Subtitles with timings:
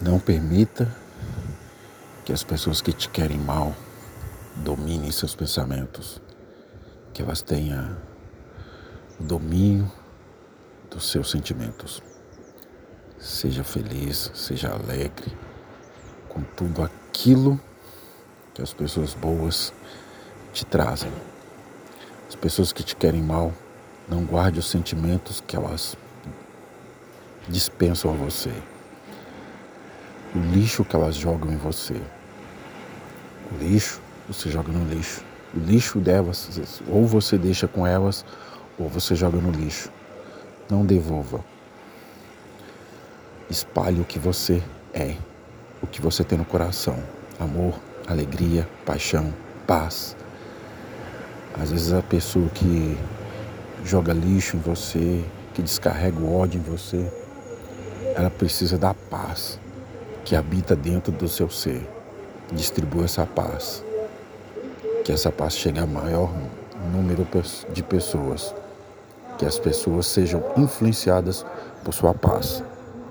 [0.00, 0.88] Não permita
[2.24, 3.74] que as pessoas que te querem mal
[4.54, 6.22] dominem seus pensamentos,
[7.12, 7.96] que elas tenham
[9.18, 9.90] o domínio
[10.88, 12.00] dos seus sentimentos.
[13.18, 15.36] Seja feliz, seja alegre
[16.28, 17.58] com tudo aquilo
[18.54, 19.72] que as pessoas boas
[20.52, 21.10] te trazem.
[22.28, 23.52] As pessoas que te querem mal,
[24.08, 25.96] não guarde os sentimentos que elas
[27.48, 28.52] dispensam a você.
[30.34, 31.98] O lixo que elas jogam em você.
[33.50, 35.24] O lixo você joga no lixo.
[35.54, 38.26] O lixo delas, ou você deixa com elas,
[38.78, 39.90] ou você joga no lixo.
[40.70, 41.42] Não devolva.
[43.48, 44.62] Espalhe o que você
[44.92, 45.16] é,
[45.80, 47.02] o que você tem no coração:
[47.40, 47.74] amor,
[48.06, 49.32] alegria, paixão,
[49.66, 50.14] paz.
[51.58, 52.98] Às vezes a pessoa que
[53.82, 57.10] joga lixo em você, que descarrega o ódio em você,
[58.14, 59.58] ela precisa da paz
[60.28, 61.88] que habita dentro do seu ser.
[62.52, 63.82] Distribua essa paz.
[65.02, 66.30] Que essa paz chegue a maior
[66.92, 67.26] número
[67.72, 68.54] de pessoas.
[69.38, 71.46] Que as pessoas sejam influenciadas
[71.82, 72.62] por sua paz.